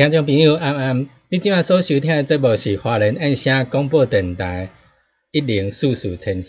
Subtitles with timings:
[0.00, 4.70] 听众朋友，安安，你今晚所收听的节目是华人爱声广播电台
[5.30, 6.48] 一零四四千赫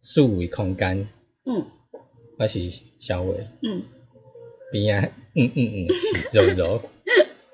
[0.00, 1.06] 四维空间。
[1.46, 1.70] 嗯
[2.36, 2.58] 我是
[2.98, 3.84] 小伟，嗯，
[4.72, 6.82] 边啊，嗯嗯嗯，是柔柔。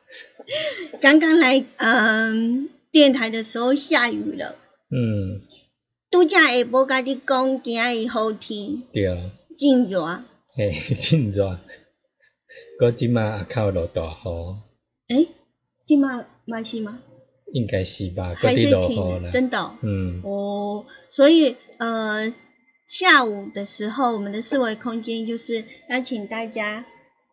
[0.99, 4.57] 刚刚来嗯电台的时候下雨了，
[4.89, 5.43] 嗯，
[6.11, 10.25] 拄则下晡甲你讲今仔日好天，对，真热。
[10.55, 11.61] 嘿，真热。
[12.79, 14.57] 搁即马也靠落大雨，
[15.09, 15.29] 诶，
[15.85, 17.01] 即马嘛是吗？
[17.53, 18.35] 应该是吧？
[18.35, 19.19] 搁还伫落？
[19.19, 19.31] 雨啦。
[19.31, 22.35] 真的哦、嗯，哦，所以呃，
[22.87, 26.85] 下午的时候，我们的四维空间就是邀请大家，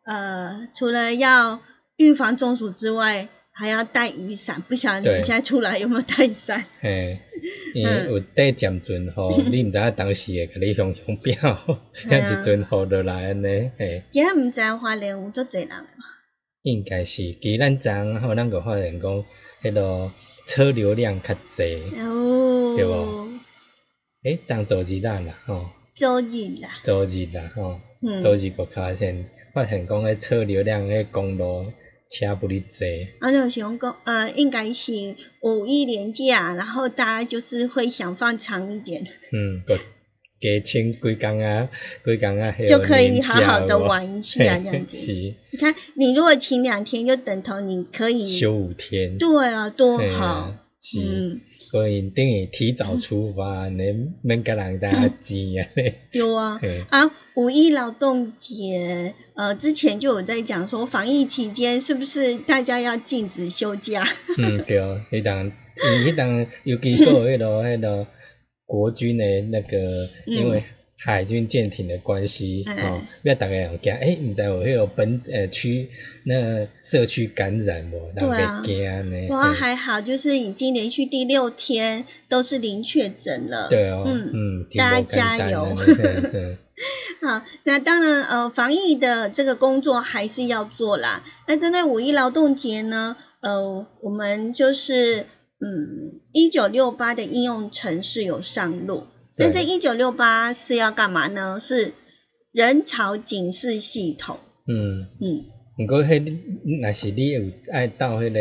[0.03, 1.59] 呃，除了要
[1.95, 3.29] 预防中暑之外，
[3.61, 4.59] 还要带雨伞。
[4.67, 6.65] 不晓得你现在出来有没有带伞？
[6.81, 7.19] 嘿，
[7.75, 11.35] 因为嗯有带渐阵吼，你毋知影当时会甲你向 向表，
[11.93, 14.01] 遐一阵雨落来安尼，嘿。
[14.09, 15.69] 今仔毋知影花莲有足侪人？
[16.63, 19.25] 应该是，其实咱昨昏吼，咱个发现讲，
[19.61, 20.11] 迄落
[20.47, 23.29] 车流量较侪，哦，对无
[24.23, 31.71] 诶，昨昨日咱啦吼，周日啦，昨日啦吼，嗯，昨日个发现发现讲，迄车流量迄公路
[32.11, 32.85] 车不哩坐，
[33.19, 39.79] 啊，就想讲，呃，应该是五一连假，然后大家就是会想放长一点，嗯，个
[40.41, 41.69] 加请几工啊，
[42.03, 44.97] 几工啊， 就可以好好的玩一下这样子。
[44.97, 50.99] 是你看，你如果请两天，就等同你可以休五天，对啊，多好啊，，是。
[50.99, 53.83] 嗯，所以等于提早出发，你
[54.23, 54.89] 免甲人家
[55.21, 55.95] 钱啊咧。
[56.11, 56.59] 对啊。
[56.89, 64.03] 啊，五一劳动节，呃，之前就有在讲说，防疫期间是不是大家要禁止休假？
[64.37, 64.79] 嗯，对，
[65.11, 68.07] 迄当，因为迄当，尤其还有迄落迄落
[68.65, 70.63] 国军的那个，因为
[71.03, 75.89] 海军舰艇的关系，嗯吼，要大家有惊，诶，毋知有迄落本呃区
[76.25, 79.27] 那社区感染无，人对啊呢。
[79.29, 83.67] 哇，嘿还好，就是已经连续第六天都是零确诊了。
[83.67, 85.75] 对哦，嗯嗯，大家加油
[87.21, 91.23] 好，那当然，呃，防疫的这个工作还是要做啦。
[91.47, 95.25] 那针对五一劳动节呢，呃，我们就是，
[95.59, 99.07] 嗯，一九六八的应用程式有上路。
[99.41, 101.59] 那这对一九六八是要干嘛呢？
[101.59, 101.93] 是
[102.51, 104.39] 人潮警示系统。
[104.67, 105.45] 嗯，嗯，
[105.79, 106.37] 毋过迄
[106.81, 107.41] 若是你有
[107.71, 108.39] 爱到迄个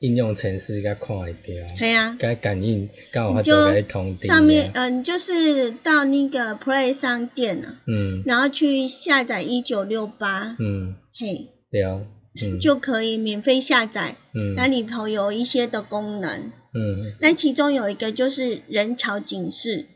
[0.00, 4.34] 应用程式甲看会着，系啊、甲感应，甲有法度甲你通知啊。
[4.34, 8.22] 上面，嗯、你就是到那个 Play 商店啊，嗯。
[8.26, 12.00] 然后去下载一九六八，嗯，嘿，对啊，
[12.40, 12.58] 嗯。
[12.58, 14.16] 就可以免费下载。
[14.34, 14.54] 嗯。
[14.56, 17.14] 那里头有一些的功能，嗯。
[17.20, 19.86] 那其中有一个就是人潮警示。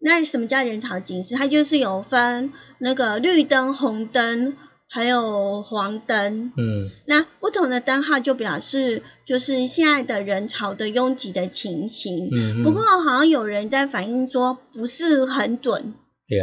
[0.00, 1.34] 那什么叫人潮警示？
[1.34, 4.56] 它就是有分那个绿灯、红灯，
[4.88, 6.52] 还有黄灯。
[6.56, 12.28] 嗯那不同的灯号就表示就是现在的人潮的拥挤的情形。
[12.32, 15.94] 嗯，不过好像有人在反映说不是很准
[16.28, 16.40] 对，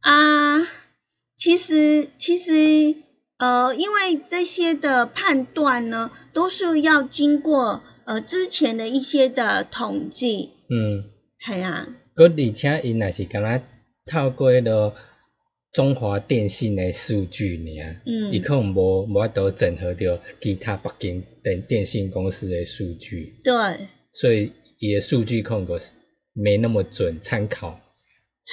[0.00, 0.66] 啊。
[1.34, 2.94] 其实其实
[3.38, 10.50] 呃，因为这些的判断呢，都是要经过呃之前的一些的统计。
[10.70, 11.10] 嗯，
[11.44, 13.60] 系啊，佮而且因也是敢若
[14.06, 14.94] 透过迄落
[15.72, 23.52] 中华电信的数据尔，嗯伊可能无无法度整合着其他北京电电信公司的数据，对，
[24.12, 25.80] 所以伊的数据可能个
[26.34, 27.80] 没那么准参考。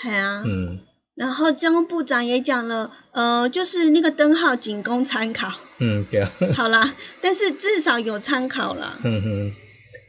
[0.02, 0.44] 系啊。
[0.46, 0.80] 嗯
[1.16, 5.52] 然后交通部长也讲了，呃，就是那个灯号仅供参考。
[5.78, 6.24] 嗯对，
[6.54, 8.98] 好啦，但是至少有参考啦。
[9.04, 9.54] 嗯哼，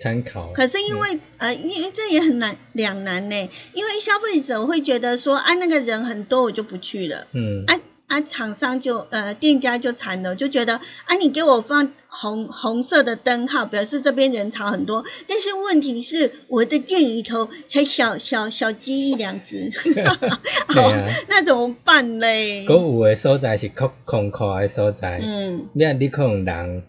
[0.00, 0.50] 参考。
[0.54, 7.26] 可是因为、呃，因为这也很难两难呢，因为消费者会觉得说，啊，那个人很多，我就不去了。
[7.32, 15.04] 嗯啊啊，厂商就呃店家就惨了，就觉得啊，你给我放红红色的灯号，表示这边人潮很多。
[15.28, 20.18] 但是问题是，我的店里头才小小小鸡一两只， 对啊
[20.74, 20.92] 哦，
[21.28, 22.66] 那怎么办嘞？
[22.66, 26.82] 佮有诶所在是空空旷诶所在，嗯，你啊，你可能人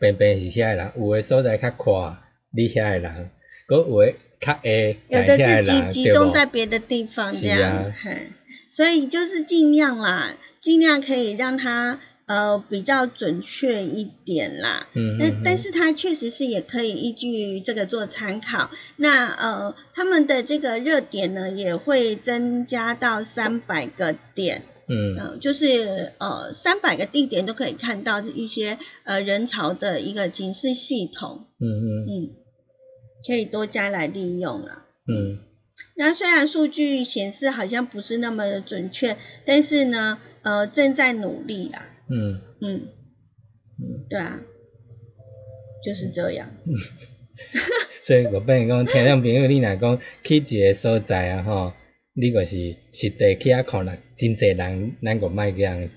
[0.00, 2.16] 平平是遐诶人，有诶所在较宽，
[2.56, 3.30] 你遐诶人，
[3.66, 4.60] 佮有诶较下，
[5.08, 8.16] 有的是集集中在别的地方这样是啊，
[8.70, 14.86] 所以就是尽量啦，尽量可以让他呃比较准确一点啦。
[14.94, 18.70] 嗯嗯但但是他确实是也可以依据这个做参考。
[18.96, 25.16] 那呃，他们的这个热点呢也会增加到三百个点，嗯。
[25.16, 31.86] 嗯、就是呃三百个地点都可以看到一些呃人潮的一个警示系统，嗯嗯。
[32.08, 32.30] 嗯，
[33.26, 34.84] 可以多加来利用了。
[35.06, 35.40] 嗯
[35.96, 41.88] 那虽然数据显示好像不是那么的准确，但是呢，呃，正在努力啦。
[42.08, 42.88] 嗯嗯，
[43.78, 44.40] 嗯，对啊，
[45.84, 46.50] 就是这样。
[48.02, 51.72] 所以我变讲，听众朋友，你若讲去一个所在啊吼，
[52.12, 55.88] 你就是实际去遐看啦，真侪人，咱个莫样，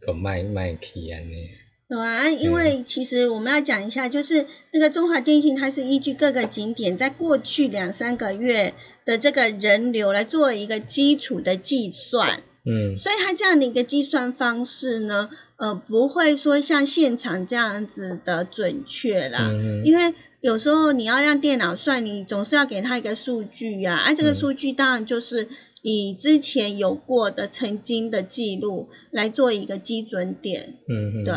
[0.00, 1.48] 个莫莫去安尼。
[1.86, 8.72] 有啊，因为其实我们要讲一下，就是那个中华电信，它是依据各个景点在过去两三个月
[9.04, 12.96] 的这个人流来做一个基础的计算，嗯。
[12.96, 19.50] 所以它这样的一个计算方式呢，呃，不会说像现场这样子的准确啦。
[19.52, 24.34] 嗯嗯因为有时候你要让电脑算，你总是要给它一个数据呀、啊，啊，这个嗯。
[24.34, 25.48] 数据当然就是
[25.82, 31.34] 以之前有过的曾经的记录来做一个基准点，嗯嗯，对，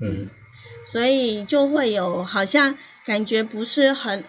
[0.00, 0.28] 嗯。
[0.86, 4.24] 所以就会有好像感觉不是很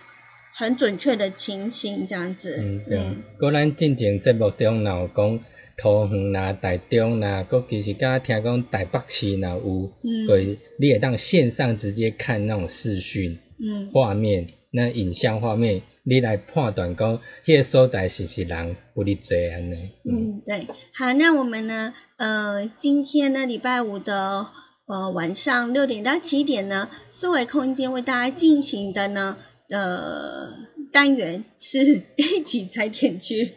[0.55, 2.99] 很准确的情形这样子，嗯对。
[3.39, 5.39] 果咱进前节目中若有讲
[5.77, 10.25] 桃园啦、台中啦，搁其实敢听讲台北市若有，嗯。
[10.25, 13.91] 对，你会当线上直接看那种视讯嗯。
[13.93, 19.91] 画面，那影像画面，你来判断讲迄个所在是不是人不哩济安尼。
[20.03, 20.11] 嗯。
[20.11, 24.47] 嗯，对，好，那我们呢，呃，今天呢，礼拜五的
[24.87, 29.37] 呃晚上六点到七点呢，思维空间为大家进行的呢，
[29.69, 30.47] 呃，
[30.93, 33.53] 单元是 一起踩点去。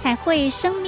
[0.00, 0.87] 彩绘生命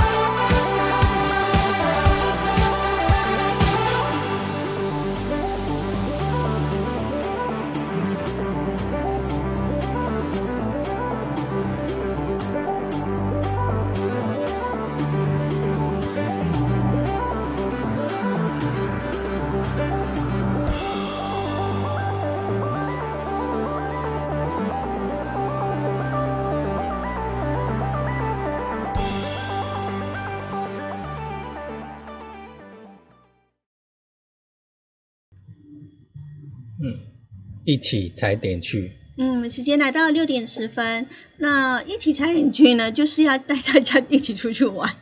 [37.71, 38.93] 一起踩点去。
[39.17, 44.95] 嗯，时间来到六点十分，那一起踩点去呢， 就是要带大家一起出去玩。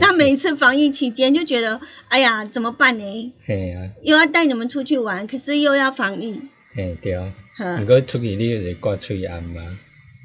[0.00, 3.32] 那每一次防疫期间就觉得，哎呀，怎么办呢？
[3.44, 6.40] 嘿啊，又要带你们出去玩，可是又要防疫，
[6.74, 7.18] 嘿对。
[7.18, 9.78] 毋呵，过出去你就是挂喙安嘛，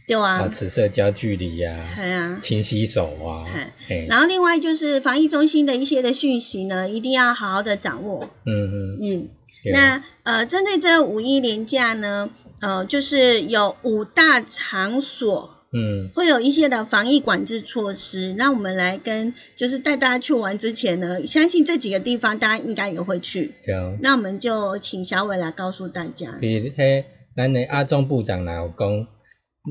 [0.08, 2.40] 对啊保，持社交距离啊，系啊。
[2.42, 8.30] 勤洗手啊嘿，嘿，然后另外就是防疫中心的一些的讯息呢，一定要好好的掌握。
[8.46, 9.30] 嗯嗯嗯，对
[9.72, 12.30] 那呃，针对这五一连假呢，
[12.60, 18.34] 呃，就是有五大场所嗯，会有一些的防疫管制措施。
[18.38, 23.56] 那我们来跟就是带大家去玩之前呢，相信这几个地方大家应该也会去。
[23.64, 23.98] 对。
[24.02, 26.38] 那我们就请小伟来告诉大家。
[26.40, 27.06] 比如嘿
[27.36, 29.08] 咱的阿中部长若有讲，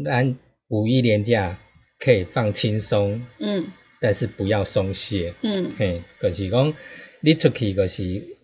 [0.04, 0.36] 咱
[0.68, 1.58] 五一连假
[2.00, 3.66] 可以放轻松，嗯
[4.00, 5.34] 但是不要松懈。
[5.42, 6.74] 嗯嘿，就是讲
[7.20, 8.02] 你出去就是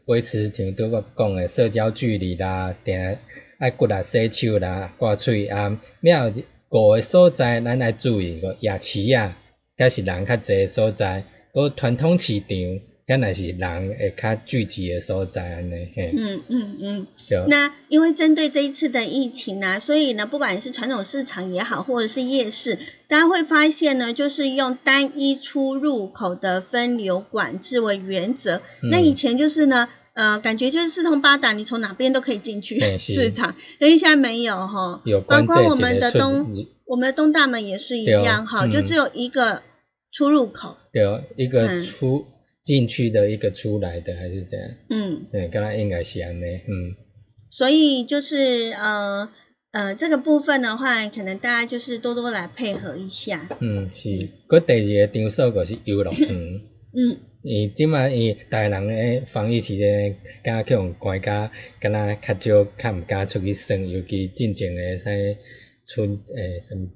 [0.09, 3.19] 维持像拄我讲诶社交距离啦，定
[3.59, 9.37] 爱骨力洗手啦，挂喙啊，了后五个所在咱来注意个夜市啊，
[9.77, 12.49] 遐是人较济诶所在，个传统市场，
[13.07, 17.07] 遐若是人会较聚集诶所在安尼嘿，嗯嗯嗯。
[17.29, 17.45] 对。
[17.47, 28.63] 那因为针对这一次的疫情啊，所以呢，不管是传统市场也好，或者是夜市，大家会发现呢，就是用单一出入口的分流管制为原则。
[28.83, 35.01] 嗯那以前就是呢，呃，感觉就是四通八达，你从哪边都可以进去 市场，但是现在没有哈。
[35.05, 39.63] 有包括我们的东，我们的东大门也是一样哈，嗯就只有一个
[40.11, 40.77] 出入口。
[40.93, 41.05] 对，
[41.37, 42.25] 一嗯个出
[42.65, 44.69] 进去的，一个出来的，还是这样？
[44.91, 46.97] 嗯，对，刚才应该是安尼，嗯，
[47.51, 49.29] 所以就是呃
[49.71, 53.49] 呃这个部分的话，可能大家就是多多来配合一下。
[53.61, 54.09] 嗯是。
[54.49, 65.11] 佮第二个场所就是游乐园，嗯伊即摆伊逐个人咧防疫期间，敢若去互关甲，敢若较少较毋敢出去耍，尤其进前诶啥
[65.87, 66.89] 春诶什么。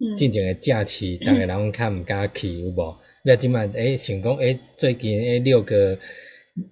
[0.00, 2.96] 嗯，进前诶假期，逐个人较毋敢去有无？
[3.24, 5.98] 了即摆诶，想讲诶，最近诶六个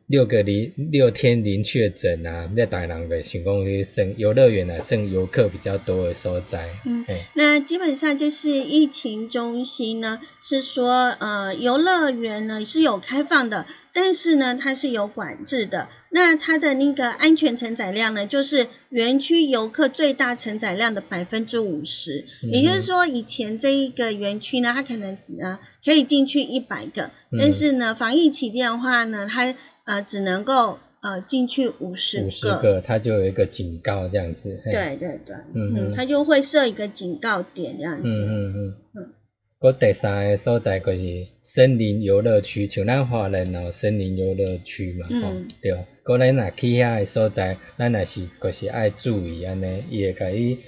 [0.06, 6.68] 六个零六天零确诊啊，了逐个人袂想讲去算游乐园啊，剩游客比较多的所在。
[6.84, 15.88] 嗯嘿，那基本上就是疫情中心呢，是说呃游乐园呢是有开放的，但是呢它是有管制的。
[16.08, 22.24] 那它的那个安全承载量呢，就是园区游客最大承载量的百分之五十。
[22.42, 29.54] 嗯也就是说，以前这一个园区呢，它可能只呃可以进去一百个，嗯但是呢防疫期间的话呢，它
[29.86, 34.60] 呃只能够呃进去五十五十个，它就有一个警告这样子。
[34.64, 38.08] 对对对，嗯嗯它就会设一个警告点这样子。
[38.08, 39.12] 嗯嗯嗯嗯。
[39.58, 45.86] 我第三个所在就是森林游乐区，像咱华人有森林游乐区嘛，吼、嗯对。
[46.02, 50.58] 个咱若去遐个所在，咱也是就是爱注意安尼，伊会甲你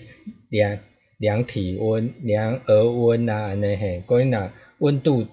[0.48, 0.78] 量
[1.18, 4.02] 量体温、量额温啊安尼嘿。
[4.06, 5.26] 个你若温度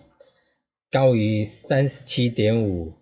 [0.92, 2.94] 高于三十七点五，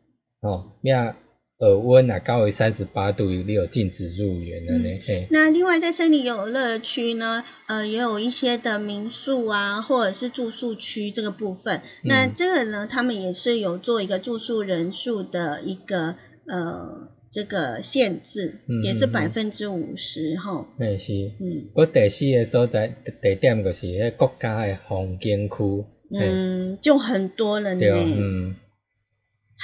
[0.44, 1.16] 吼，呀
[1.60, 5.28] 耳温啊高于三十八度，你有禁止入园安尼嘿。
[5.32, 11.82] 那另外在森林游乐区呢，呃，也有一些的民宿啊，或者是住宿区这个部分。
[12.04, 20.68] 那嗯这个呢，他们也是有做一个住宿人数的一个呃这个限制，嗯也是嗯嗯百分之五十哈。
[20.78, 21.14] 嘿是。
[21.40, 22.90] 嗯我第四个所在
[23.22, 28.56] 地点就是迄国家的风景区，嗯，就很多了对，呢，嗯，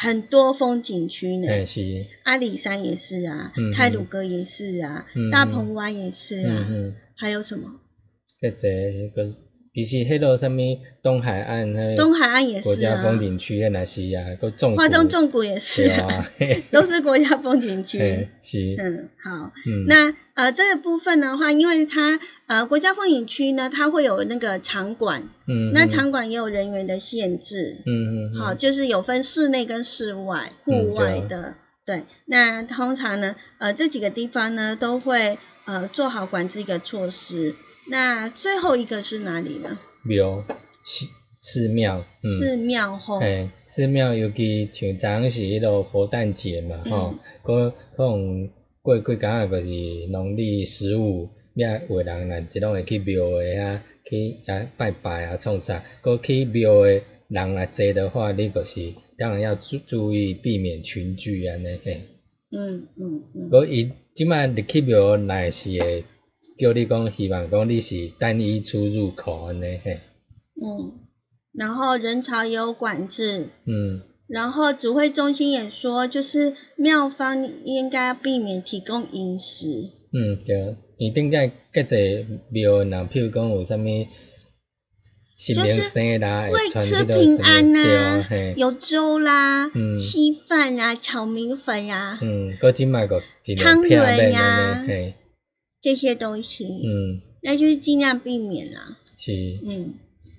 [0.01, 1.47] 很多风景区呢。
[2.23, 6.67] 阿里山也是啊，嗯泰鲁阁也是啊，嗯大鹏湾也是啊，
[7.15, 7.79] 还有什么？
[9.73, 16.25] 其实迄落什物东海岸迄东海岸也是国家风景区，迄若是啊，个纵花东纵谷也是啊，
[16.71, 17.97] 都是国家风景区。
[17.99, 31.15] 嘿是，嗯，好，嗯，那呃这个部分的话，因为它呃国家风景区呢，它会有那个场馆，嗯，那场馆也有人员的限制，嗯嗯嗯，好，就是有分室内跟室外、户嗯对啊。
[31.15, 31.53] 外的。
[31.85, 37.55] 对，那通常呢，呃，这几个地方呢都会呃做好管制一个措施。
[37.89, 39.77] 那最后一个是哪里呢？
[40.03, 40.45] 庙
[40.83, 41.07] 寺
[41.41, 42.29] 寺庙，嗯。
[42.29, 43.19] 寺庙吼。
[43.19, 48.49] 嘿，寺庙尤其像昨昏是迄落佛诞节嘛，嗯吼、可可能
[48.81, 49.67] 过几工啊，就是
[50.11, 62.01] 农历十五，遐有的人若即拢会去庙诶遐去遐拜拜啊，创啥，搁去庙诶人若济的话，你就是当然要注注意避免群聚安尼嘿。
[62.51, 63.49] 嗯嗯嗯。
[63.49, 66.03] 搁伊即摆入去庙内是会
[66.59, 69.99] 叫你讲，希望讲你是单一出入口安尼嘿，
[70.61, 70.91] 嗯，
[71.53, 74.01] 然后人潮也有管制，嗯。
[74.27, 79.89] 然后指挥中心也说，就是庙方应该避免提供饮食。
[80.11, 83.87] 嗯，对，伊顶个较济庙，若譬如讲有啥物
[85.35, 89.97] 新明生啦，会吃平安呐、有粥啦、嗯。
[89.99, 95.15] 稀饭啊、炒米粉呀、嗯，搁即摆个尽汤圆呀嘿，
[95.81, 98.97] 这些东西，嗯，那就是尽量避免啦。
[99.17, 99.31] 是，
[99.65, 99.93] 嗯，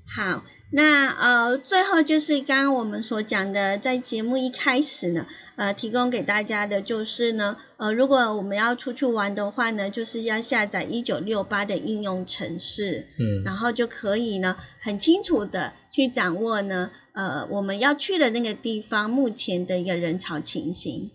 [0.07, 21.11] 好，那呃，最后就是刚刚我们所讲的，在节目一开始呢，呃，提供给大家的就是呢，呃，如果我们要出去玩的话呢，就是要下载一九六八的应用程式，嗯，然后就可以呢，很清楚的去掌握呢，呃，我们要去的那个地方目前的一个人潮情形。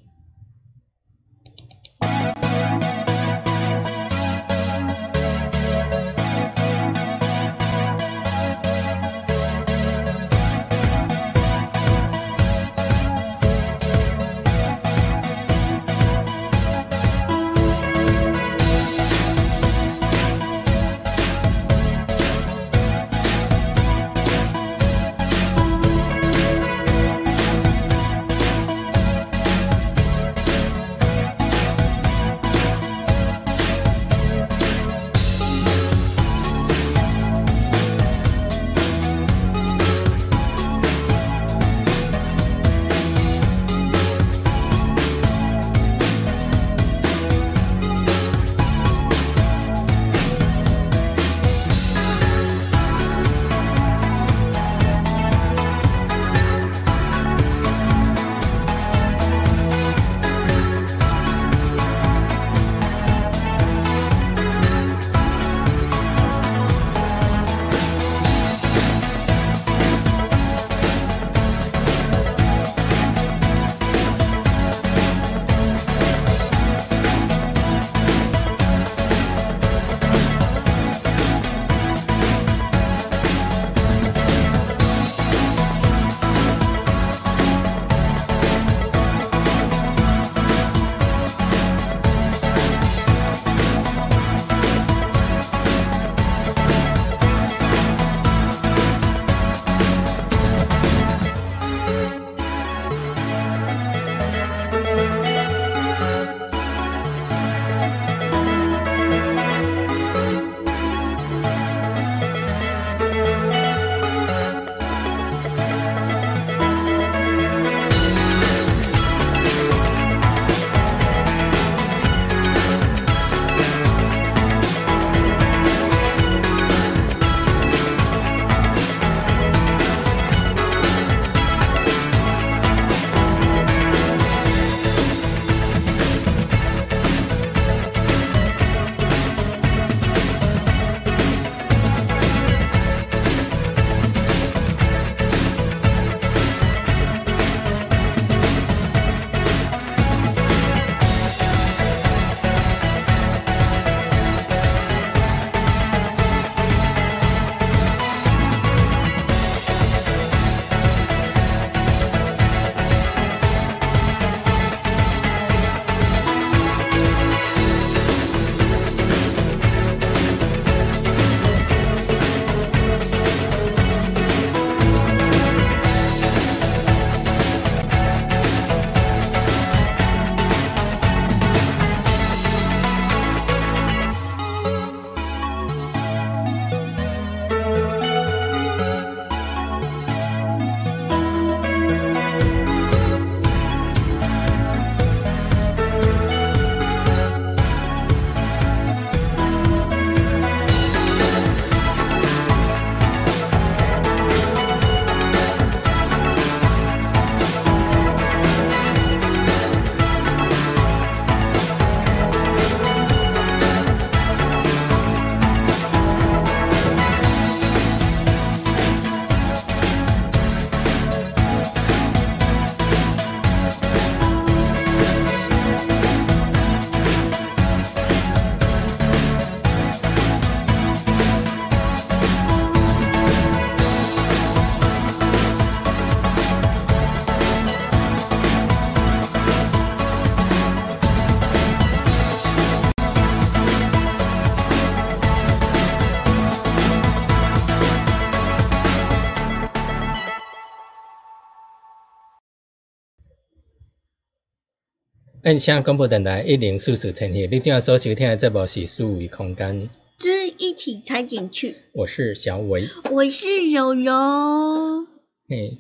[255.46, 261.76] 印象广播电台一零四四千赫，你正在所收听的节目是《数维空间》，之一起踩进去。
[261.92, 265.06] 我是小伟，我是柔柔。
[265.48, 265.78] 嘿，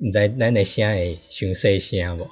[0.00, 2.28] 毋知咱的声会伤细声无？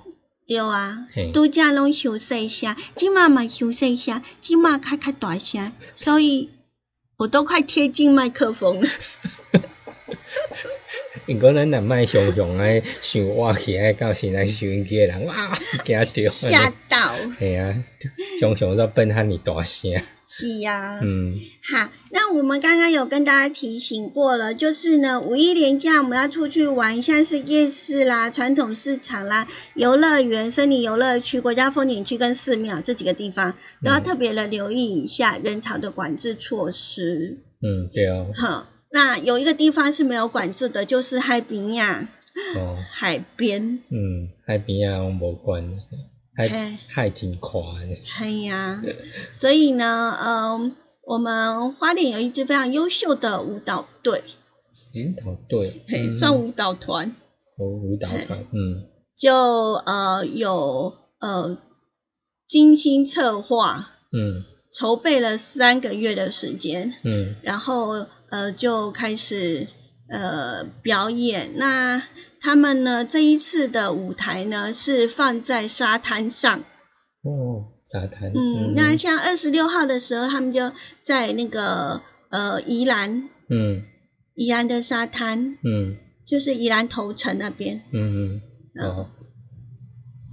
[0.49, 6.51] 对啊嘿，拄则拢伤细声，即马嘛伤细声，即马较较大声，所以
[7.17, 8.89] 我都快贴近麦克风了。
[11.27, 16.29] 因过咱若莫雄雄诶想我起来到现在收音机诶人，哇，惊着。
[16.31, 17.17] 吓到。
[17.39, 17.83] 系啊，
[18.39, 19.91] 雄雄都奔遐尼大声。
[20.29, 21.01] 是呀。
[21.03, 21.39] 嗯。
[21.63, 37.39] 好，那我们刚刚有跟大家提醒过了，就是呢，五一连假我们要出去玩，像是夜市啦、传统市场啦、游乐园、森林游乐区、国家风景区跟寺庙这几个地方，都要特别的留意一下人潮的管制措施。
[37.61, 38.31] 嗯，对哦。
[38.35, 38.69] 好。
[38.91, 42.09] 那有一个地方是没有管制的，就是海边呀。
[42.57, 42.77] 哦。
[42.91, 43.81] 海边。
[43.91, 45.79] 嗯，海边啊，我无管。
[46.37, 47.65] 海海真宽。
[48.05, 48.83] 系呀，
[49.33, 50.73] 所以呢，呃，
[51.03, 54.23] 我们花莲有一支非常优秀的舞蹈队。
[54.95, 55.83] 舞蹈队。
[55.89, 57.17] 嘿，算舞蹈团。
[57.57, 58.87] 哦，舞蹈团，嗯。
[59.17, 61.57] 就呃有呃
[62.47, 63.91] 精心策划。
[64.13, 64.45] 嗯。
[64.71, 66.95] 筹备了三个月的时间。
[67.03, 67.37] 嗯。
[67.43, 68.07] 然后。
[68.31, 69.67] 呃，就开始
[70.09, 71.53] 呃表演。
[71.57, 72.03] 那
[72.41, 73.05] 他们呢？
[73.05, 76.61] 这一次的舞台呢是放在沙滩上。
[77.23, 78.33] 哦，沙滩。
[78.35, 83.29] 嗯，那像二十六号的时候，他们就在那个呃宜兰。
[83.49, 83.85] 嗯。
[84.35, 85.59] 宜兰的沙滩。
[85.63, 85.97] 嗯。
[86.27, 87.83] 就是宜兰头城那边。
[87.93, 88.41] 嗯
[88.75, 88.85] 嗯。
[88.85, 89.09] 哦。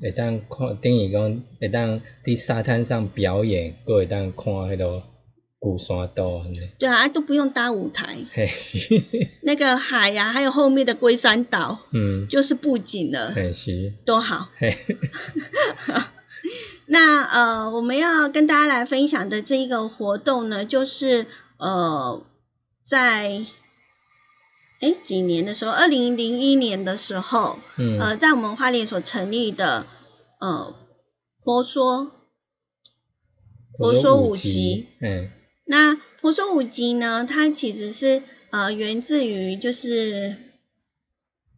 [0.01, 5.03] 会当看，等于讲会当伫沙滩上表演，佫会当看迄个。
[5.63, 6.43] 鼓山岛，
[6.78, 8.17] 对啊，都不用搭舞台，
[9.43, 13.34] 那个海呀，还有后面的龟山岛，嗯，就是布景了，
[14.04, 14.49] 多好。
[16.86, 22.21] 那呃，我们要跟大家来分享的这一个活动呢，就是呃，
[22.84, 23.45] 在
[24.82, 29.88] 哎几年的时候，二零零一年的时候，嗯，呃，在我们花莲所成立的
[30.41, 30.76] 呃
[31.41, 32.12] 婆娑
[33.78, 35.30] 婆娑舞集，嗯。
[35.65, 37.26] 那婆娑舞集呢？
[37.30, 38.21] 它其实是
[38.52, 40.36] 呃源自于就是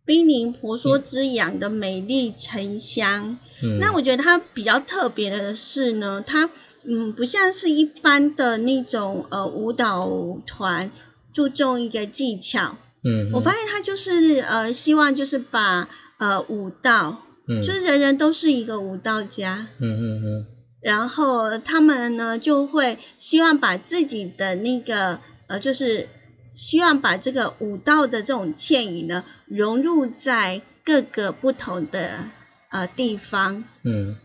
[0.05, 3.39] 濒临婆娑之养的美丽城乡。
[3.63, 3.79] 嗯。
[3.79, 6.49] 那我觉得它比较特别的是呢，它
[6.83, 10.91] 嗯不像是一般的那种呃舞蹈团
[11.33, 12.77] 注重一个技巧。
[13.03, 13.31] 嗯。
[13.33, 15.89] 我发现它就是呃希望就是把
[16.19, 19.67] 呃舞蹈，嗯，就是人人都是一个舞蹈家。
[19.79, 20.47] 嗯嗯嗯。
[20.85, 26.07] 然后他们呢就会希望把自己的那个呃，就是
[26.53, 32.29] 希望把这个武道的这种倩影呢融入在各个不同的
[32.69, 33.63] 呃地方。
[33.83, 34.17] 嗯，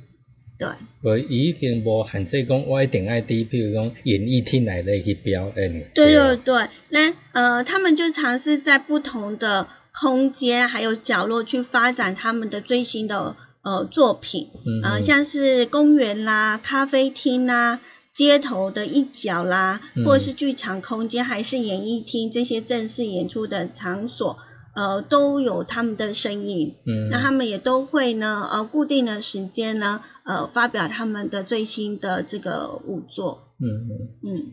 [0.59, 0.68] 对。
[1.03, 5.90] 我已经无限制讲，我一定爱滴，比如讲演艺厅来的去表演。
[5.94, 13.35] 对对对，那呃，他们就尝试在不同的空间还有角落去发展他们的最新的。
[13.62, 14.49] 呃，作品，
[14.83, 17.79] 呃，像是公园啦、咖啡厅啦、
[18.14, 24.38] 街头的一角啦，或者是剧场空间，还是演艺厅这些正式演出的场所，
[24.75, 26.75] 呃，都有他们的身影。
[26.87, 33.53] 嗯，那他们也都会呢，呃，固定的时间呢，呃，发表他们的最新的这个舞作。
[33.59, 33.92] 嗯嗯
[34.25, 34.53] 嗯。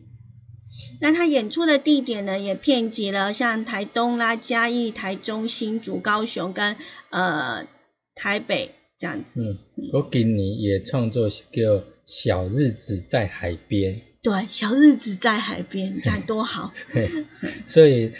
[1.00, 6.76] 那他演出的地点呢，也遍及了像台东啦、嘉义、台中、新竹、高雄跟
[7.10, 7.66] 呃
[8.14, 8.74] 台北。
[8.98, 9.60] 这样子，嗯，
[9.94, 11.36] 我今年也创作叫
[12.04, 13.94] 《小日子在海边》。
[14.24, 16.74] 对，小日子在海边，你看多好。
[17.66, 18.12] 所以，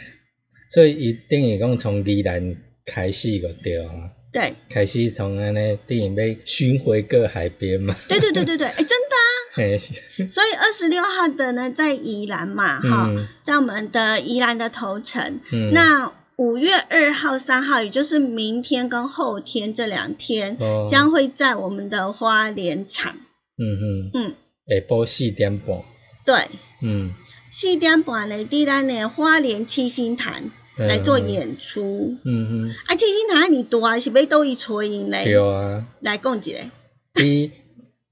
[0.70, 3.92] 所以一定于讲从宜兰开始个对啊。
[4.32, 4.54] 对。
[4.70, 7.96] 开始从安尼电影要巡回各海边嘛。
[8.08, 10.28] 对对对对对，哎， 真的啊。
[10.30, 13.12] 所以二十六号的呢，在宜兰嘛，哈，
[13.44, 15.40] 在我们的宜兰的头城。
[15.52, 15.72] 嗯。
[15.74, 16.14] 那。
[16.38, 23.18] 五月二号、三号，也就是明天跟后天这两天，将会在我们的花莲场。
[23.58, 24.36] 嗯嗯嗯。
[24.68, 25.82] 下晡四点半。
[26.24, 26.36] 对。
[26.84, 27.14] 嗯。
[27.50, 32.18] 四点半来伫咱的花莲七星潭来做演出。
[32.24, 32.76] 嗯嗯。
[32.86, 35.24] 啊，七星潭你大是要倒去找因嘞？
[35.24, 35.88] 对啊。
[36.02, 36.70] 来讲一下。
[37.16, 37.52] 伫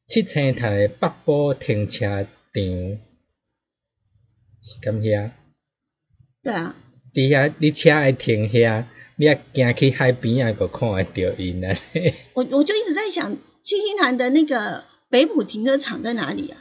[0.08, 2.28] 七星潭的北部停车场
[4.64, 5.32] 是咁遐。
[6.42, 6.76] 对啊。
[7.16, 8.84] 伫遐，你车会停遐，
[9.16, 11.74] 你啊行去海边啊，个看会着因啊。
[12.36, 16.58] 我我就一直在想，七星潭的那个北浦停车场在哪里啊？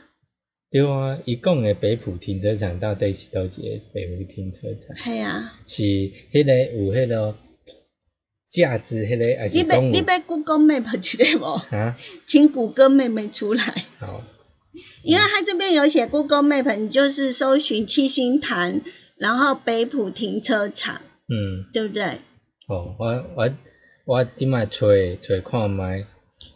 [0.71, 4.97] 对啊，伊讲的北浦停车场到底是倒一个北浦停车场？
[4.97, 5.59] 系啊。
[5.67, 7.37] 是迄个有迄个
[8.49, 9.85] 价值，迄个还是讲？
[9.85, 11.55] 你你要 Google Map 一个无？
[11.77, 11.97] 啊？
[12.27, 13.85] 请谷歌妹妹出来。
[13.99, 14.23] 好。
[15.05, 18.83] 因为它这边有写 Google Map，你就是搜寻七星潭。
[19.25, 22.19] 然后北浦停车场，嗯，对不对？
[22.69, 23.51] 哦，我我
[24.05, 26.05] 我今麦吹吹看麦。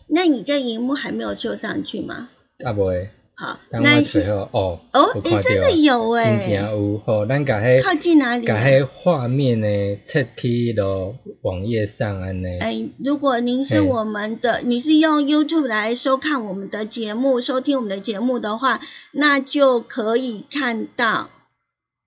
[0.06, 2.28] 那你这荧幕还没有秀上去吗？
[2.62, 3.08] 啊不会。
[3.34, 8.66] 好，那是找好哦，哦，有哎，真的有哎、真正有吼，咱甲迄靠近哪里、甲啊？
[8.66, 9.66] 迄画面呢
[10.04, 12.58] 切去到网页上安尼。
[12.58, 21.30] 哎，如果您是我们的，你是用 YouTube 来收看我们的节目、收听我们的节目的话，那就可以看到。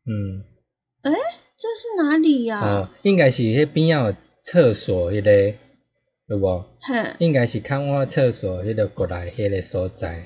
[0.04, 0.44] 嗯，
[1.04, 5.22] 这是哪里呀、哦，应该是迄边仔有厕所迄、个，
[6.28, 6.66] 对无？
[6.82, 10.24] 嘿，应该是看我厕所迄个过来迄个所在，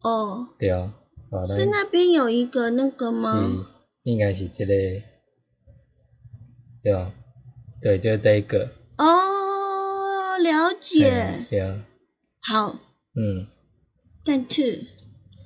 [0.00, 0.70] 哦，对。
[0.70, 3.42] 哦，是那边有一个那个吗？
[4.04, 4.72] 是应该是这个，
[6.82, 7.12] 对吧？
[7.82, 8.72] 对，就是这一个。
[8.96, 11.46] 哦，了解。
[11.50, 11.84] 对啊，
[12.40, 12.78] 好，
[13.14, 13.48] 嗯，
[14.24, 14.86] 但是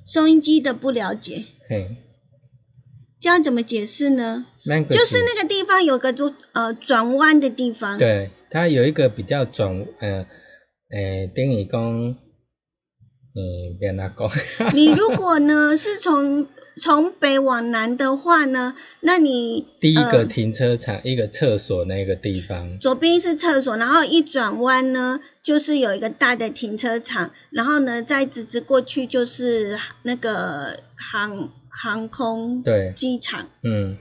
[0.05, 1.97] 收音机的不了解，嘿，
[3.21, 4.47] 这样怎么解释呢？
[4.89, 7.97] 就是那个地方有个转呃转弯的地方。
[7.97, 10.25] 对，它有一个比较转，呃，
[10.89, 11.81] 呃、等于讲，
[13.33, 14.29] 嗯，别那讲，
[14.75, 33.97] 你如果呢是从从北往南的话呢，那你第一个呃停车场，一个厕所那个地方，左边是厕所，然后一转弯呢，就是有一个大的停车场，然后呢再直直过去就是那个航航空对，机场，嗯，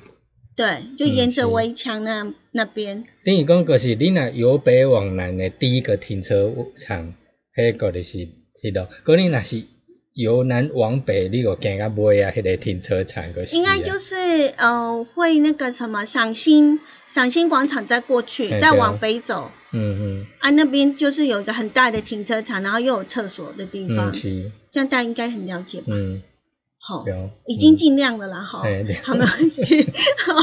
[0.57, 3.05] 对，就沿着围墙那那边。
[3.25, 7.15] 等于讲就是你若由北往南的第一个停车场，
[7.57, 8.19] 迄个就是
[8.63, 9.65] 迄个，可你若是
[10.13, 13.59] 由南往北，你个行到尾啊，迄个停车场个是啊。
[13.59, 14.17] 应该就是
[14.57, 19.53] 呃会那个什么赏心赏心广场再过去，再往北走。
[19.73, 20.27] 嗯嗯。
[20.41, 25.87] 啊，那边就是有一个很大的停车场，然后又有厕所的地方，是，这样大家应该很了解吧？
[25.91, 26.23] 嗯
[26.91, 27.05] 好、
[27.47, 29.83] 已经尽量了啦，好，没关系。
[30.27, 30.35] 好，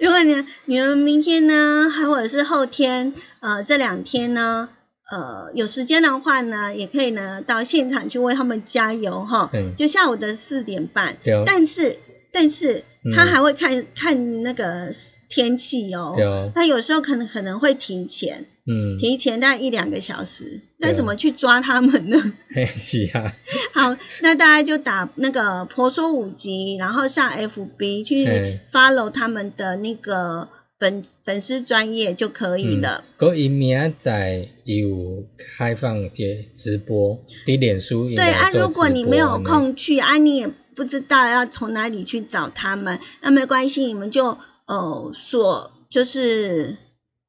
[0.00, 4.68] 如果你你们明天呢，还或者是后天，呃，这两天呢，
[5.08, 9.48] 呃，有时间的话呢，也可以呢到现场去为他们加油哈。
[9.52, 11.98] 嗯就下午的四点半，对哦但是
[12.32, 14.90] 但是嗯他还会看、看那个
[15.28, 16.14] 天气哦。
[16.16, 22.20] 对哦，他有时候可能可能会提前，嗯，提前大概一两个小时，那怎么去抓他们呢？
[22.54, 23.32] 嘿 是啊，
[23.74, 33.04] 好，那大家就打那个婆娑五级，然后上 FB 去嗯 follow 他们的那个粉粉丝专业就可以了。
[33.18, 33.28] 嗯。
[33.28, 35.24] 佮伊明仔伊有
[35.56, 46.76] 开放接直播，伫脸书应对啊，如果你没有，空去啊，你也不知道要从哪里去找他们，那没关系，你们就呃所就是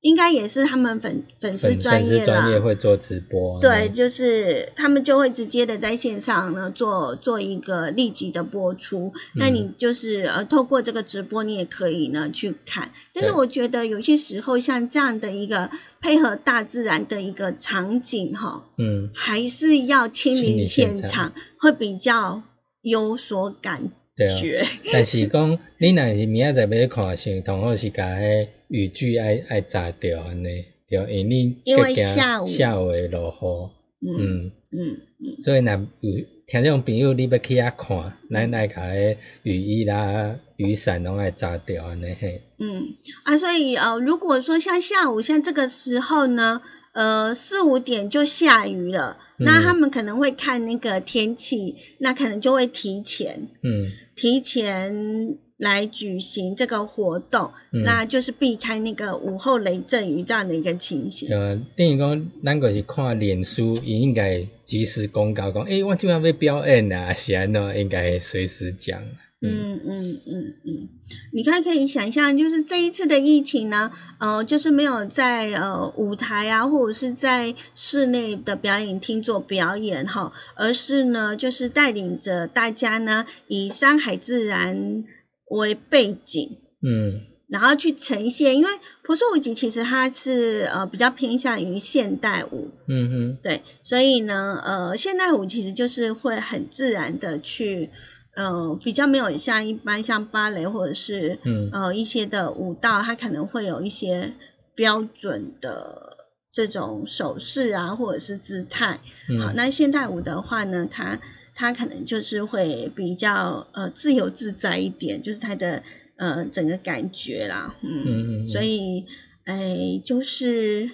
[0.01, 2.19] 应该也是他们粉粉丝专业啦。
[2.19, 2.59] 丝专业。
[2.59, 12.91] 会做直播，对，，就是他们就会直接的在线上呢做做一个立即的播出，那你就是呃透过这个直播，你也可以呢去看。
[13.13, 22.43] 但是我觉得有些时候像这样的一个配合大自然的一个场景哈，嗯，还是要亲亲临现场，会比较
[22.81, 24.35] 有所感对啊。
[24.39, 24.65] 觉。
[24.91, 42.95] 但是讲，你若是明仔载要看，先同好是甲迄雨具爱爱炸掉安尼，对，因为你因为惊下午下午会落雨，嗯嗯，嗯嗯，所以若有听众朋友你要去遐看，咱来甲迄雨衣啦、雨伞拢爱炸掉安尼嘿，嗯。
[43.23, 46.61] 啊，所以呃，如果说像下午像这个时候呢，
[46.93, 49.63] 呃四五点就下雨了，那嗯。
[49.63, 53.91] 他们可能会看那个天气，那可能就会提前嗯。
[54.15, 61.29] 提前来举行这个活动，嗯那就是避开那个午后雷阵雨这样的一个情形。
[61.29, 69.03] 呃，等于讲，咱就是看脸书，伊应该及时公告讲，诶、我今晚要表演啊，是安怎，应该随时讲。
[69.41, 70.89] 嗯嗯嗯嗯，
[71.33, 85.05] 你看可以想象，就是这一次的疫情呢，呃，就是没有在呃舞台啊，或者是在室内的表演厅做表演哈，而是呢，就是带领着大家呢，以山海自然
[85.49, 87.25] 为背景，嗯。
[87.49, 88.69] 然后去呈现，因为
[89.01, 97.89] 婆娑舞集其实它是呃比较偏向于现代舞，嗯哼，对，所以呢，呃，现代舞其实就是会很自然的去，
[98.35, 101.71] 呃，比较没有像一般像芭蕾或者是嗯。
[101.73, 104.35] 呃一些的舞蹈，它可能会有一些
[104.75, 106.17] 标准的
[106.51, 108.99] 这种手势啊，或者是姿态。
[109.41, 111.19] 好，嗯那现代舞的话呢，它
[111.55, 115.83] 它可能就是会比较呃自由自在一点，就是他的
[116.15, 119.05] 呃整个感觉啦，嗯，嗯嗯嗯所以
[119.43, 120.89] 哎就是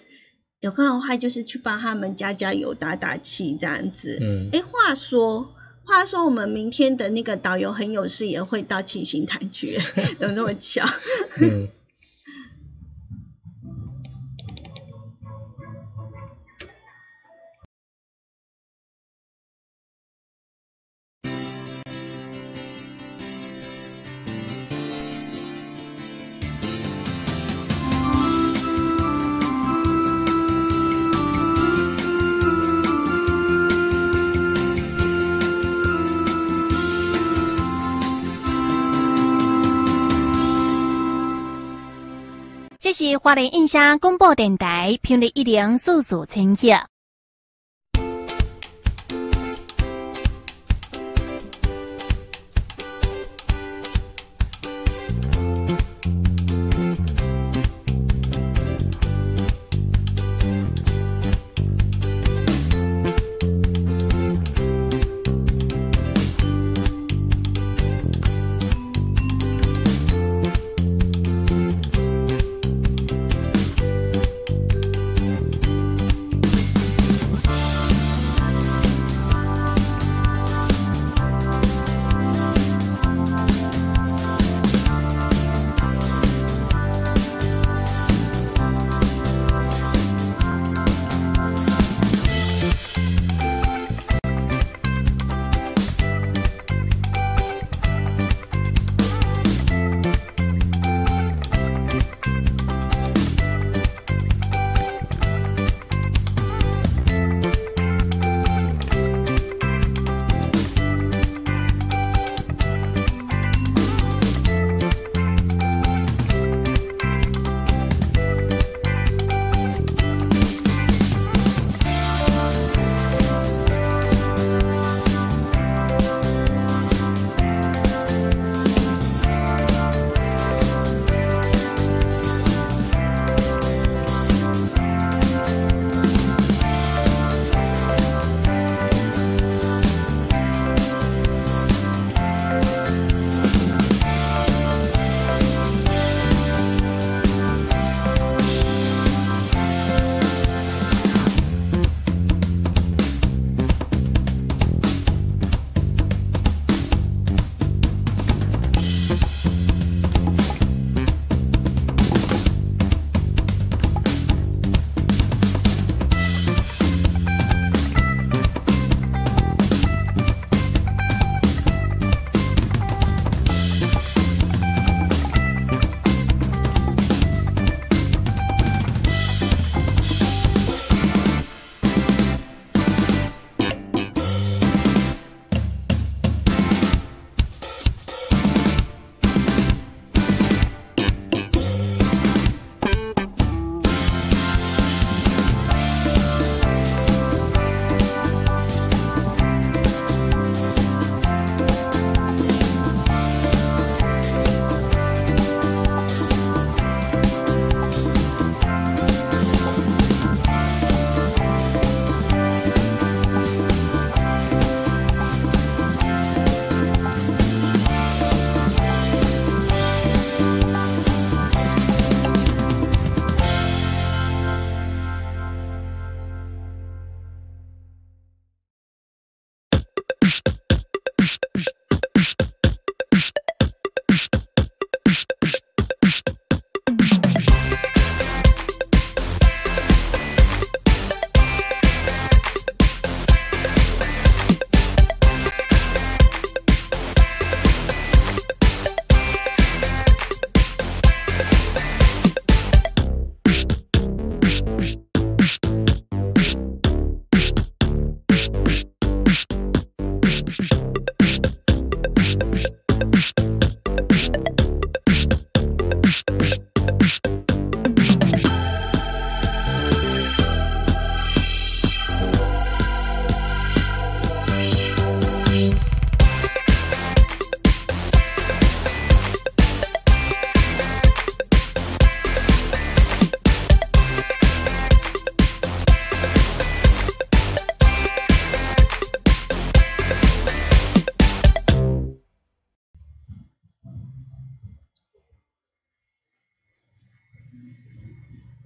[0.62, 4.18] 有空的话，就是去帮他们加加油、打打气这样子。
[4.22, 5.52] 嗯，哎，话说。
[5.88, 9.78] 话说，我们明天的那个导游很有事，也会到七星潭去，
[10.18, 10.84] 怎么这么巧？
[11.40, 11.68] 嗯。
[42.98, 46.95] 是华联印象广播电台频率一零四四千赫。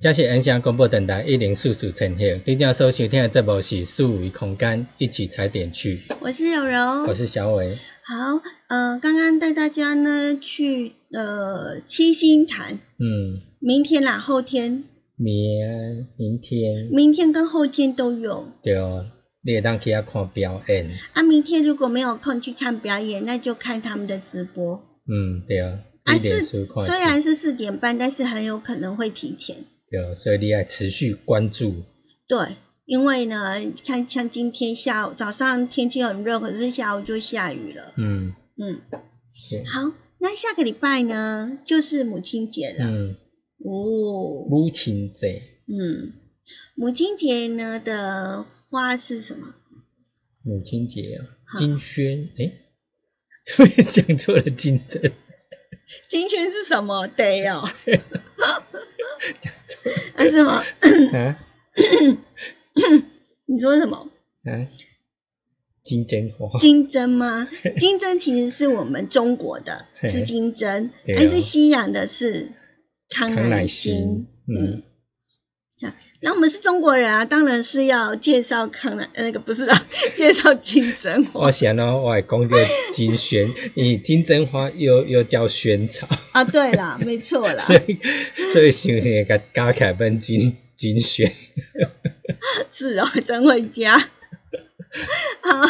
[0.02, 6.00] 这是影响广播电台一零四四千赫，你正所收听的节目是数维空间，一起踩点去。
[6.22, 7.78] 我是有柔，我是小伟。
[8.06, 14.86] 好，呃，刚刚带大家呢去呃七星潭，嗯，明天啦，后天，
[15.18, 18.54] 明明天，明天跟后天都有。
[18.64, 19.06] 对哦，
[19.44, 20.92] 你也当去遐看表演。
[21.12, 24.82] 啊，明天如果没有空去看表演，那就看他们的直播。
[25.10, 25.80] 嗯，对啊。
[26.06, 29.58] 啊是，虽然是四点半，但是很有可能会提前。
[29.90, 31.84] 对，所以你要持续关注。
[32.28, 37.94] 对，因为呢，看像今天下午早上天气很热，可是下午就下雨了。
[37.98, 38.82] 嗯嗯。
[39.66, 42.86] 好，那下个礼拜呢，就是母亲节了。
[42.86, 43.16] 嗯。
[43.60, 46.14] 哦，母亲节，嗯，
[46.76, 49.54] 母亲节呢的花是什么？
[50.44, 52.58] 母亲节啊，金萱，诶，
[53.84, 55.12] 讲错了，金针，
[56.08, 57.08] 金萱是什么？
[57.08, 57.68] 对哦，
[60.16, 60.64] 啊什么？
[61.18, 61.40] 啊
[63.46, 64.10] 你说什么？
[64.44, 64.68] 啊，
[65.84, 67.48] 金针花，金针吗？
[67.78, 72.52] 金针其实是我们中国的，是金针，对哦但是西洋的是
[73.10, 74.28] 康乃馨。
[74.48, 74.84] 嗯
[75.82, 79.82] 啊，那我们是中国人啊，当然是要介绍康乃呃那个不是啦，
[80.18, 82.58] 介绍金针花我想呢，我还讲到
[82.92, 86.44] 金萱，因为金针花又又叫萱草，啊。
[86.44, 88.00] 对啦，没错啦， 所以
[88.52, 91.32] 所以想那个加起来变金金萱。
[92.70, 93.98] 是哦，真会加。
[95.42, 95.70] 好，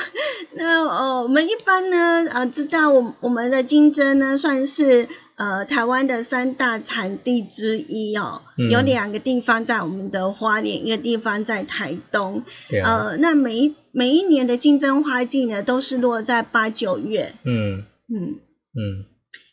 [0.59, 8.41] 那呃，我们一般呢，呃，知道我我们的金针呢，算是呃台湾的三大产地之一哦。
[8.57, 12.43] 嗯有两个地方在我们的花莲，一个地方在台东。
[12.67, 17.31] 对啊，呃，那每一每一年的金针花季呢，都是落在八九月。
[17.45, 18.35] 嗯嗯，
[18.75, 19.05] 嗯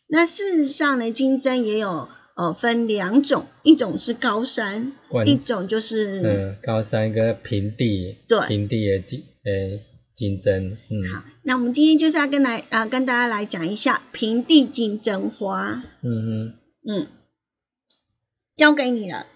[0.08, 4.92] 那事实上呢，金针也有呃分两种，一种是高山，
[5.24, 9.78] 一种就是、嗯，高山跟平地，对平地的金呃
[10.16, 15.84] 金针，嗯好，那我们今天就是要跟来啊、跟大家来讲一下平地金针花。
[16.00, 16.54] 嗯哼，
[16.88, 17.06] 嗯，
[18.56, 19.26] 交给你了。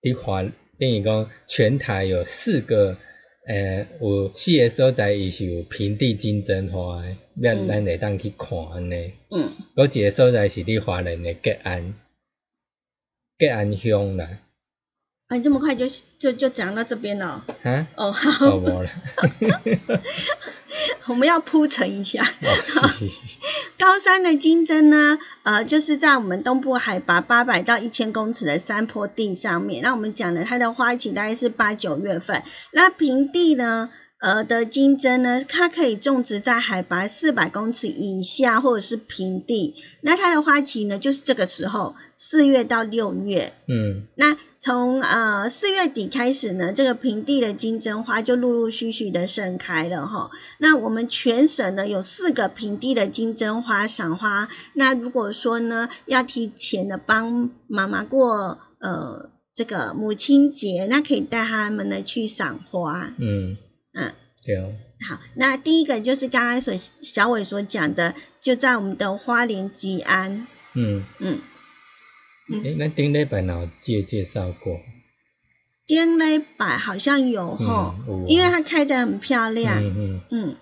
[0.00, 2.96] 伫华等于讲全台有四个。
[3.48, 9.14] 呃，有四个所在伊是有平地金针花的，要嗯咱会当去看安尼。
[9.30, 11.94] 嗯，嗰一个所在是伫华人的吉安，
[13.38, 14.38] 吉安乡啦，
[15.28, 15.84] 啊，你这么快就
[16.18, 17.44] 就就讲到这边了
[17.96, 18.12] 哦。
[18.12, 18.56] 好，
[21.06, 22.22] 我们要铺陈一下。
[22.22, 23.38] 哦是是是，
[23.78, 29.82] 高山的金针呢，呃，就是在我们东部海拔八百到一千公尺的山坡地上面。
[29.82, 32.42] 那我们讲的它的花期大概是八九月份。
[32.72, 33.90] 那平地呢，
[34.20, 39.74] 呃的金针呢，它可以种植在海拔四百公尺以下或者是平地。
[40.00, 43.52] 那它的花期呢，就是这个时候，四月到六月。
[43.68, 50.30] 嗯那从呃四月底开始呢，这个平地的金针花就陆陆续续的盛开了哈。
[50.58, 54.48] 那我们全省呢有四个平地的金针花赏花。
[54.72, 63.12] 那如果说呢要提前的帮妈妈过呃这个母亲节，那可以带他们呢去赏花。
[63.18, 63.56] 嗯，
[63.98, 64.56] 嗯，对，
[65.00, 70.46] 好，那第一个就是刚刚所小伟所讲的，就在我们的花莲吉安。
[70.74, 71.40] 嗯，嗯，
[72.48, 72.62] 嗯。
[72.62, 74.78] 诶，咱顶礼拜哪介介绍过？
[75.86, 79.82] 丁雷柏好像有吼，嗯因为它开得很漂亮。
[79.82, 80.20] 嗯嗯。
[80.30, 80.56] 嗯，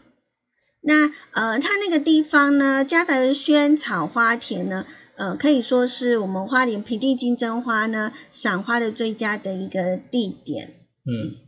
[0.80, 10.74] 那呃，它那个地方呢，嘉德萱草花田呢，呃，可以说是我们花莲平地金针花呢赏花的最佳的一个地点。
[11.04, 11.45] 嗯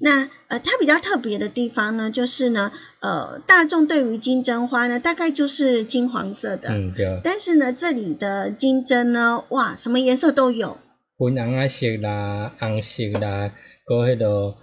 [0.00, 10.78] 那呃，它比较特别的地方呢，就是呢，呃，大众对于金针花呢，大概就是金黄色的，嗯对，但是呢，这里的金针呢，哇，什么颜色都有。
[11.18, 13.52] 粉红啊色啦，红色啦，
[13.84, 14.54] 搁迄个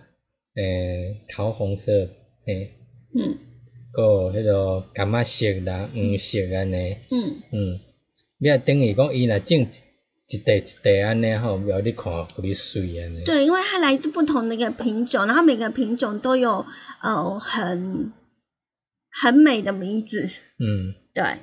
[0.56, 1.92] 诶桃红色，
[2.46, 2.72] 诶，
[3.14, 3.38] 嗯。
[3.92, 7.80] 搁有迄个柑仔色啦，黄色安尼，嗯，嗯，
[8.40, 9.68] 你啊等于讲伊若种一
[10.28, 13.24] 一地一地安尼吼，要你看有你水安尼。
[13.24, 16.66] 对，因为它来自不同的一个品种，然后每个品种都有
[17.02, 18.12] 呃很
[19.12, 20.96] 很美的名字，嗯。
[21.14, 21.38] 对，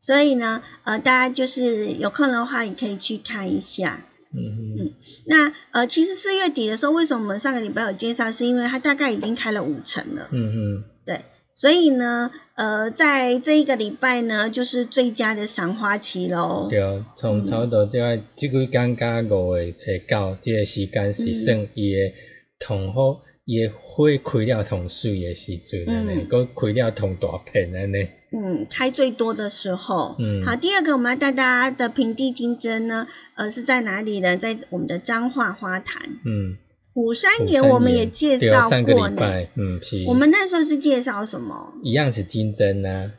[0.00, 4.04] 所以呢，呃，大家就是有空的话也可以去看一下。
[4.36, 4.94] 嗯嗯
[5.26, 11.24] 那呃，其实四月底的时候，为什么我们上个礼拜有介绍，是因为它大概已经开了五成了，嗯嗯对，
[11.54, 16.66] 所以呢，呃，在这一个礼拜呢，就是最佳的赏花期喽。
[16.68, 22.12] 对，从差不多即个即几工甲五月初九即个时间是算伊的
[22.58, 28.08] 同好，伊诶花开了同水的时阵安尼，嗯搁开了同大片安尼。
[28.36, 30.16] 嗯，开最多的时候。
[30.18, 34.36] 嗯好，第二个我们要带大家的平地金针呢，呃，是在哪里呢？
[34.36, 36.02] 在我们的彰化花坛。
[36.24, 36.56] 嗯，
[36.94, 39.16] 虎山岩我们也介绍对上个过呢。
[39.16, 40.04] 礼拜，嗯是。
[40.06, 41.74] 我们那时候是介绍什么？
[41.82, 43.12] 一样是金针啊，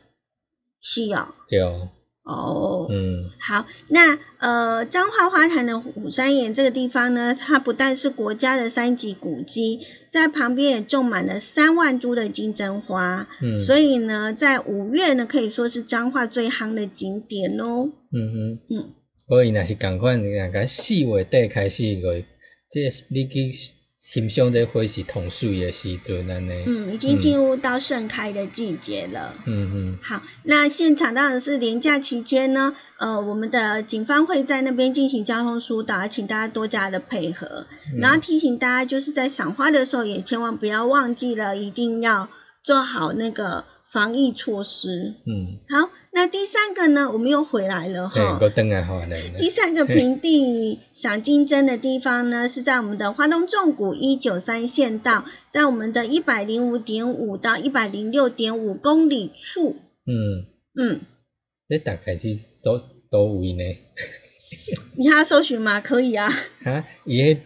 [0.80, 1.34] 是哦。
[1.46, 2.88] 对，哦。
[2.88, 17.90] 嗯好，那呃，彰化花坛的虎山岩这个地方呢，它不但是国家的三级古迹，在旁边也种满了三万株的金针花，嗯，所以以呢，在五月呢，可以说是彰化最夯的景点哦。
[18.12, 18.94] 嗯哼，嗯，
[19.28, 22.22] 所以若是共款，若甲四月底开始个，
[22.70, 23.52] 即个你去
[24.00, 26.64] 欣赏这花是同水的时阵安尼。
[26.66, 29.34] 嗯，已经进入到盛开的季节了。
[29.46, 29.98] 嗯嗯。
[30.00, 37.66] 好，那现场当然是连假期间呢，呃，我们的警方会在那边进行交通疏导，请大家多加的配合。
[37.92, 42.28] 嗯然后提醒大家，就是在赏花的时候，也千万不要忘记了，一定要
[42.62, 45.14] 做好那个防疫措施。
[45.24, 48.38] 嗯，好，那第三个呢，我们又回来了嘿，哈。
[49.38, 59.76] 第三个平地赏金针的地方呢，是在我们的花东纵谷一九三县道，在我们的一百零五点五到一百零六点五公里处。
[60.04, 60.46] 嗯，
[60.78, 61.00] 嗯，
[61.68, 62.78] 你大概是搜
[63.10, 63.62] 多位呢？
[64.96, 65.80] 你还要搜寻吗？
[65.80, 66.28] 可以啊。
[66.62, 67.38] 哈，伊迄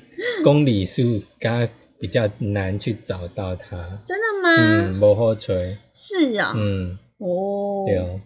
[0.45, 1.71] 公里数敢
[2.01, 3.77] 比较难去找到它。
[4.05, 4.89] 真的吗？
[4.89, 5.55] 嗯，无好找。
[5.93, 7.85] 是啊、嗯，哦。
[7.87, 8.21] 对哦。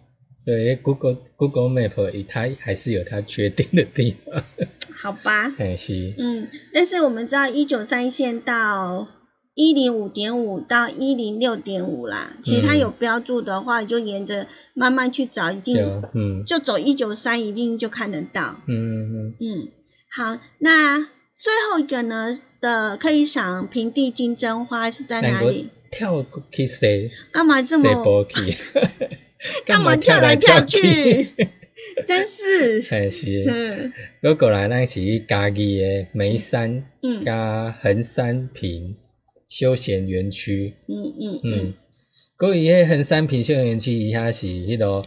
[0.45, 4.43] 对，Google Google Map 它还是有它缺点的地方。
[4.95, 5.53] 好吧。
[5.57, 6.13] 哎是。
[6.17, 9.07] 嗯，但是我们知道一九三线到
[9.55, 18.59] 一零五点五到一零六点五啦，其实它嗯有标注的话，你就沿着慢慢去找，一定嗯就走一九三，一定就看得到。
[18.67, 19.67] 嗯嗯嗯，
[20.11, 21.07] 好，那
[21.37, 25.69] 最后一个呢的可以赏平地金针花是在哪里？
[25.91, 28.03] 跳去西干嘛这么
[29.65, 31.29] 干嘛跳来跳去？
[32.07, 33.43] 真是，哎是。
[33.47, 38.95] 嗯我过来咱是去嘉义的眉山嗯加横山坪
[39.47, 40.73] 休闲园区。
[40.87, 41.73] 嗯嗯嗯嗯，
[42.37, 45.05] 过伊迄横山坪休闲园区以下是迄落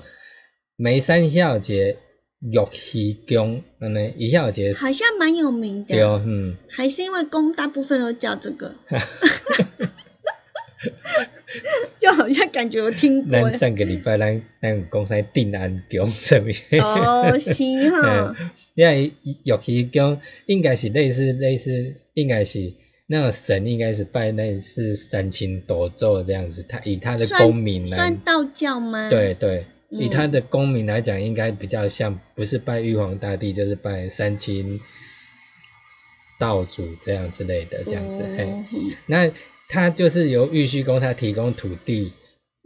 [0.77, 1.99] 眉山遐有一个
[2.41, 8.75] 玉溪宫，安尼伊遐有一个好像蛮有名对，的，嗯，还是因为宫大部分都叫这个，
[11.99, 13.59] 就好像感觉我听过咱。
[13.59, 16.51] 上个礼拜咱咱有讲啥定安宫什么？
[16.81, 18.37] 哦，是哈，
[18.75, 22.75] 因为玉溪宫应该是类似类似，应该是
[23.09, 34.81] 那个神应该是拜类似三清斗咒这样子，他以他的功名来算道教吗？，对对，嗯以他的功名来讲，应该比较像，不是拜玉皇大帝，就是拜三清
[36.39, 38.23] 道祖这样之类的这样子。
[38.37, 38.67] 嘿，嗯
[39.07, 39.33] 那
[39.69, 42.13] 他就是由玉虚宫他提供土地，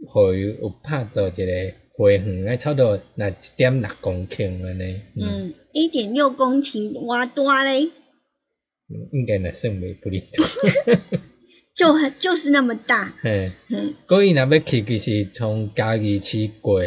[0.07, 5.01] 互有有拍做一个花园，啊，差不多那一点六公顷安尼。
[5.15, 7.85] 嗯，嗯，一点六公顷，偌大嘞，
[8.89, 10.45] 嗯应该那算袂不哩多。
[11.73, 16.81] 就很就是那么大，嘿，嗯，所以那要去，其实从嘉义市过，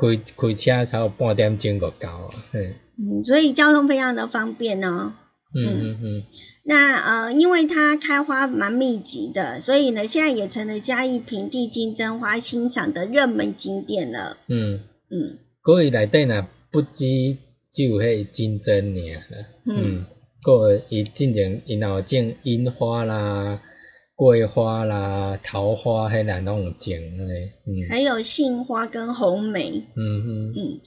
[0.00, 2.30] 开开车差不多半点钟就到啊。
[2.52, 5.12] 嗯，所以交通非常的方便哦。
[5.52, 6.22] 嗯嗯嗯。
[6.62, 14.36] 那呃，因为它开花蛮密集的，所以呢，现在也成了嘉义平地金针花欣赏的热门景点了。
[14.46, 14.80] 嗯，
[15.10, 17.04] 嗯过伊内底呢不止
[17.72, 20.06] 只有迄金针尔啦，嗯嗯，
[20.42, 23.60] 过伊进前因有种樱花啦、
[24.20, 29.86] 桂花啦、桃花，迄内拢有种安尼，嗯还有杏花跟红梅。
[29.96, 30.80] 嗯嗯嗯，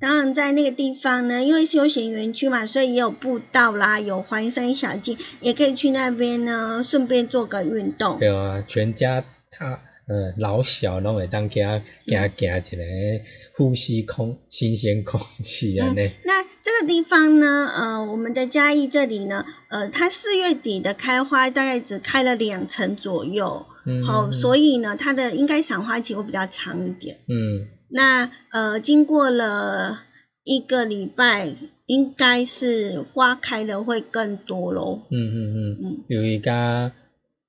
[0.00, 8.18] 当然在那个地方呢，因为休闲园区嘛，所以也有步道啦，有环山小径，也可以去那边呢，顺便做个运动。
[8.18, 27.18] 对啊，全家大呃老小拢会当去遐行行一个，呼吸空新鲜空气安尼，那这个地方呢，呃，我们的嘉义这里呢，呃，它四月底的开花大概只开了两成左右，嗯，好、嗯所以呢，它的应该赏花期会比较长一点。
[27.28, 30.00] 嗯那呃，经过了
[30.44, 31.54] 一个礼拜，
[31.86, 35.06] 应该是花开的会更多咯。
[35.10, 36.92] 嗯嗯嗯，嗯由于甲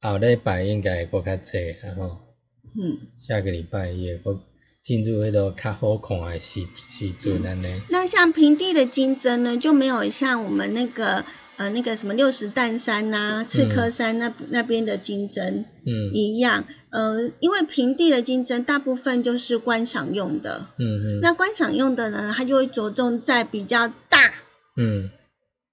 [0.01, 2.28] 后礼拜应该会搁较济然后。
[2.76, 4.38] 嗯，下个礼拜也会
[4.82, 7.82] 进入迄个较好看的时时阵安尼。
[7.89, 11.26] 那像平地的金针呢，就没有像我们那个
[11.57, 16.13] 呃那个什么六十担山呐、赤科山那、那边的金针嗯。
[16.13, 16.65] 一样。
[16.91, 24.34] 呃，因为平地的金针大部分就是观赏用的，嗯嗯那观赏用的呢，它就会着重在比较大，
[24.76, 25.11] 嗯。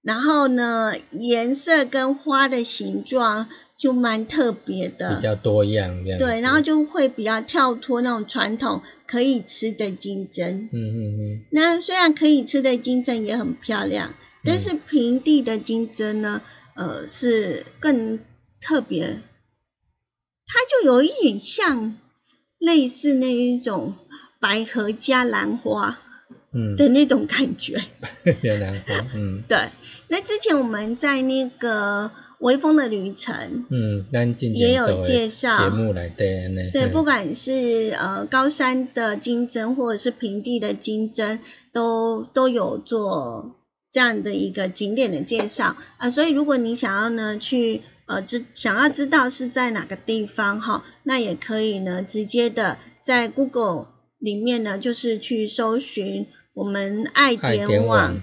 [0.03, 3.49] 然后呢颜色跟花的形状
[3.79, 6.19] 就蛮特别的，比较多样这样。
[6.19, 10.69] 对，然后就会比较跳脱那种传统可以吃的金针。
[10.73, 14.15] 嗯嗯嗯那虽然可以吃的金针也很漂亮，
[14.45, 16.41] 但嗯是平地的金针呢，
[16.75, 18.19] 呃，是更
[18.61, 19.21] 特别，
[20.47, 21.99] 它就有一点像
[22.59, 23.95] 类似那一种
[24.41, 25.99] 百合加兰花
[26.57, 27.81] 嗯的那种感觉。
[28.25, 29.59] 嗯，有兰花，嗯对，
[30.09, 34.07] 那之前我们在那个微风的旅程，嗯，
[34.55, 36.09] 也有介绍节目来。
[36.09, 41.41] 对，嗯不管是呃高山的金针或者是平地的金针，
[41.73, 43.57] 都都有做
[43.91, 53.87] 这样的一个景点的介绍啊、所以如果你想要呢去呃知想要知道是在哪个地方哈，那也可以呢直接的在 Google
[54.19, 56.27] 里面呢就是去搜寻
[56.57, 58.23] 我们爱点网，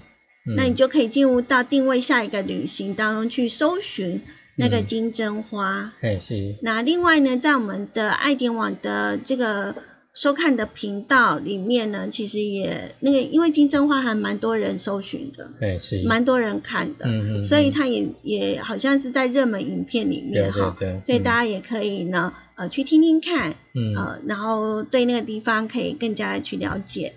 [0.58, 4.22] 那你就可以进入到定位下一个旅行当中去搜寻
[4.56, 5.94] 那个金针花。
[6.02, 6.56] 哎是。
[6.64, 9.76] 那另外呢，在我们的爱点网的这个。
[10.16, 27.14] 收看的频道里面呢，其实也那个，因为金针花还蛮多人搜寻的，哎，是，蛮多人看的，嗯嗯，所以它也也好像是在热门影片里面哈，对对，所以大家也可以呢，呃，去听听看，嗯，呃，然后对那个地方可以更加的去了解。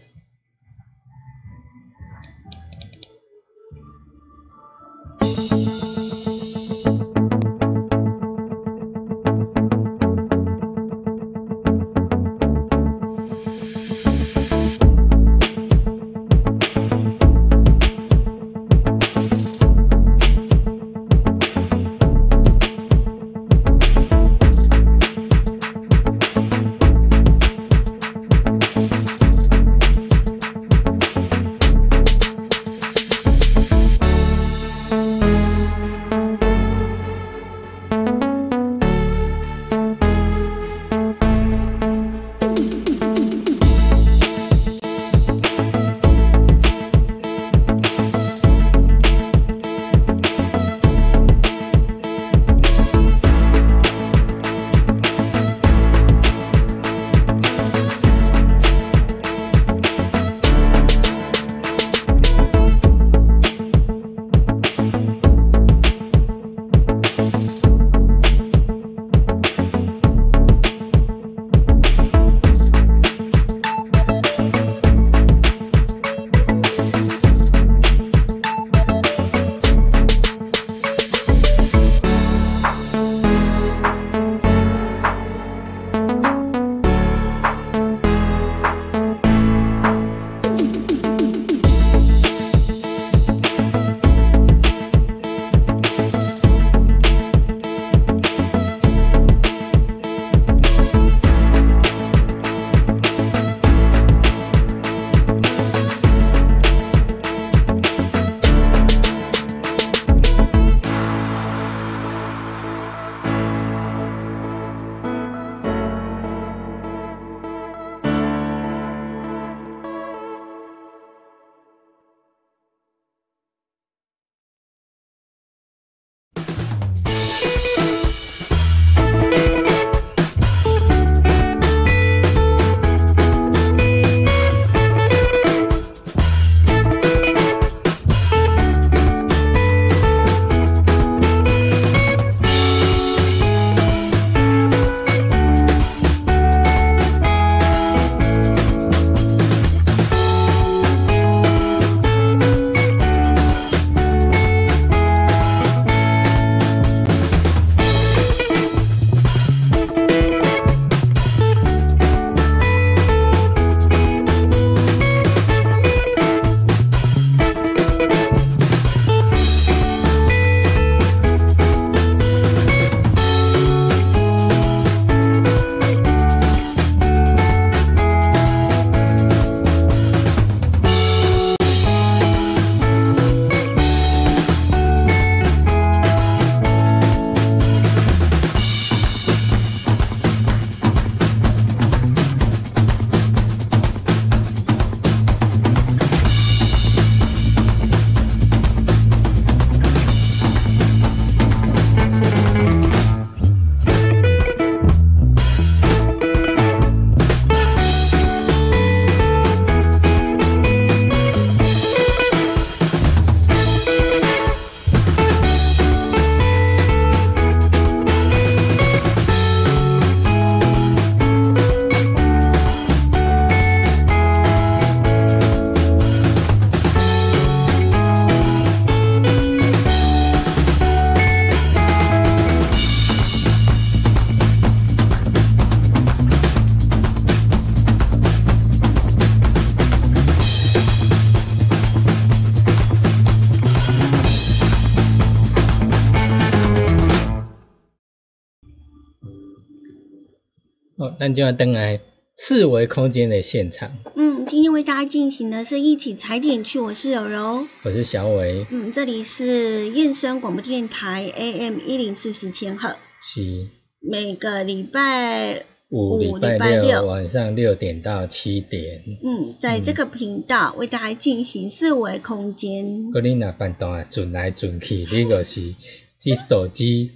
[251.26, 252.00] 咱就要登来
[252.36, 253.90] 四维空间的现场。
[254.14, 263.66] 嗯，今今天为大家进行的是一起踩点去，我是柔柔，我是小伟，嗯，这里是燕声广播电台 AM 一零四十千赫，是。
[264.00, 273.10] 每个礼拜五礼拜六晚上六点到七点，嗯，在这个频道为大家进行四维空间。
[273.12, 275.74] 嗰你若办档啊，转来转去，你就是
[276.22, 277.10] 去手机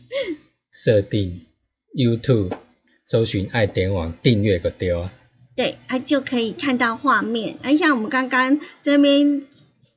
[0.69, 1.43] 设定
[1.97, 2.51] YouTube，
[3.11, 5.13] 搜寻爱点网订阅个对啊。
[5.57, 7.57] 对，啊就可以看到画面。
[7.63, 9.43] 啊像我们刚刚这边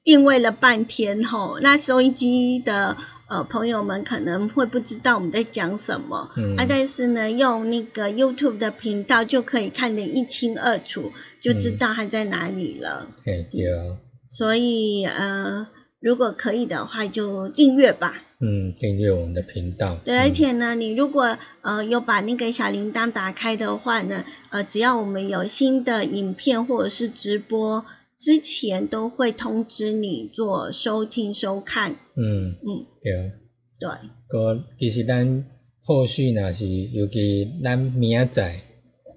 [0.04, 2.98] 定位了半天吼，那收音机的
[3.30, 13.08] 呃朋友们可能会不知道我们在讲什么，嗯啊，但是呢，用那个 YouTube 的频道就可以看得一清二楚，就知道它在哪里了。
[13.24, 15.68] 嘿，对啊，所以呃，
[16.04, 18.12] 如果可以的话，就订阅吧。
[18.42, 19.96] 嗯，订阅我们的频道。
[20.04, 27.86] 对，嗯而且呢，你如果呃有把那个小铃铛打开的话呢，呃，只要我们有新的影片或者是直播，
[28.20, 31.94] 之前都会通知你做收听收看。
[32.18, 33.32] 嗯，嗯，对啊。
[33.80, 33.90] 对，
[34.28, 35.46] 个其实咱
[35.82, 38.62] 后续若是，尤其咱明仔载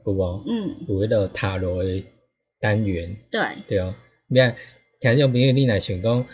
[0.06, 0.44] 有无？
[0.46, 2.04] 嗯，有迄个塔罗的
[2.60, 3.92] 单元，对，对哦。
[4.28, 4.54] 要
[5.00, 6.26] 听众朋友，你若想讲，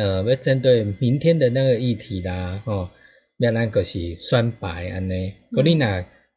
[0.00, 2.88] 呃，要针对明天的那个议题啦，吼、
[3.36, 5.34] 要咱就是选牌安尼。
[5.52, 5.86] 佮、你若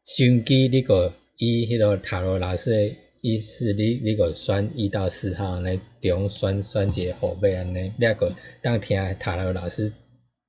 [0.04, 9.94] 手机你个以迄个塔罗老师的意思，你你个选一到四号来，中选选一个号码安尼，你个当听塔罗老师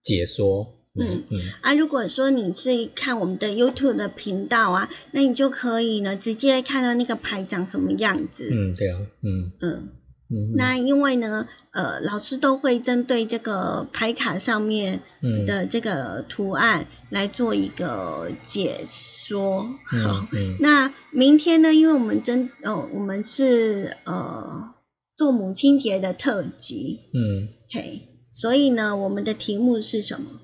[0.03, 0.73] 解说。
[0.97, 8.49] 嗯嗯啊，如果说你是看我们的 YouTube 的频道啊，那你就可以呢直接看到那个牌长什么样子。
[8.53, 9.89] 嗯，对啊，嗯嗯，
[10.35, 19.63] 嗯，那因为呢，呃，老师都会针对这个牌卡上面嗯的这个图案来做一个解说。
[19.87, 20.27] 好
[20.59, 24.75] 那明天呢，因为我们真哦，我们是呃
[25.17, 30.41] 做母亲节的特辑，嗯，嘿，所以呢，我们的题目是什么？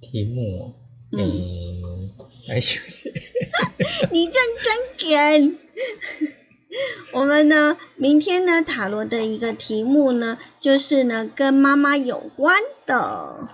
[0.00, 0.74] 题目哦，
[1.12, 2.10] 嗯嗯，
[2.48, 3.10] 来想一下
[4.10, 5.58] 你认真点。
[7.12, 13.48] 我们呢，明天呢，塔罗的一个题目呢，就是呢，跟妈妈有关的。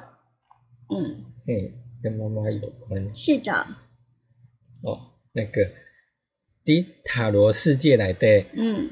[0.90, 3.14] 嗯，嘿，跟妈妈有关。
[3.14, 3.66] 是的，
[4.82, 5.72] 哦，那个，
[6.64, 8.90] 伫塔罗世界来的嗯。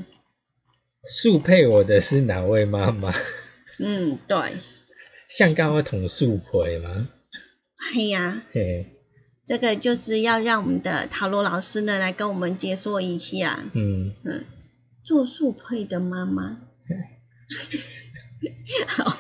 [1.09, 3.13] 速配我的是哪位妈妈？
[3.79, 4.55] 嗯，对，
[5.29, 7.09] 像刚我捅树皮吗？
[7.95, 8.96] 哎呀，嘿，
[9.47, 13.65] 这个就是要让我们的塔罗老师呢来跟我们解说一下。
[13.73, 14.45] 嗯，嗯，
[15.05, 16.59] 做速配的妈妈。
[18.89, 19.17] 好，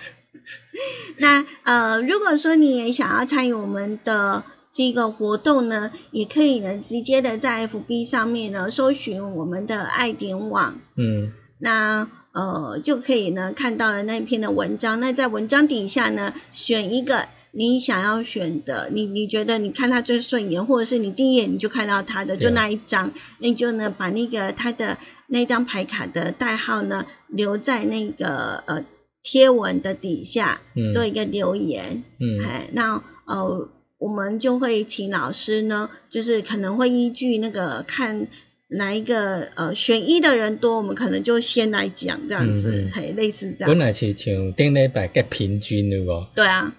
[1.18, 14.98] 那呃，如果说你也想要参与我们的这个活动呢，也可以呢直接的在 FB 上面呢搜寻我们的爱点网，嗯，那呃就可以呢看到了那篇的文章。
[14.98, 17.28] 那在文章底下呢，选一个
[17.58, 28.84] 你想要选的，你你觉得你看他最顺眼，或者是你第一眼你就看到他的，就那一张，那你就呢把那个他的那张牌卡的代号呢留在那个呃
[29.22, 32.04] 贴文的底下，嗯做一个留言。
[32.20, 38.28] 嗯，哎，那呃，我们就会请老师呢，就是可能会依据那个看
[38.68, 43.68] 哪一个呃选一的人多，我们可能就先来讲这样子，嘿，类似这样。
[43.70, 46.26] 本来是像顶礼拜较平均有无？
[46.34, 46.76] 对啊，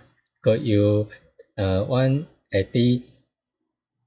[0.47, 1.09] 个有
[1.55, 3.01] 呃，阮会伫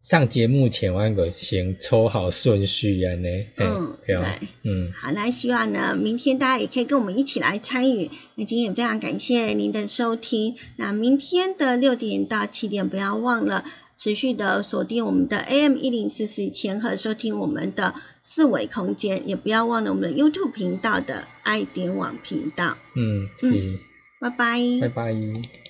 [0.00, 4.16] 上节目前，阮个先抽好顺序安尼，嘿嗯对
[4.62, 8.10] 嗯，好，那希望呢，明天大家也可以跟我们一起来参与。
[8.36, 10.56] 那今天也非常感谢您的收听。
[10.76, 13.64] 那明天的六点到七点，不要忘了
[13.98, 22.78] 持续的锁定我们的 AM 一零四四千和收听我们的四维空间，也不要忘了我们的 YouTube 频道的爱点网频道。
[22.96, 23.80] 嗯，嗯是，
[24.18, 24.58] 拜拜。
[24.80, 25.69] 拜拜。